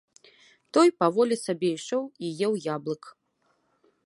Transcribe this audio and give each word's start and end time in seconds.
Той 0.77 0.87
паволі 1.03 1.35
сабе 1.45 1.69
ішоў 1.75 2.03
і 2.09 2.27
еў 2.49 2.53
яблык. 2.75 3.03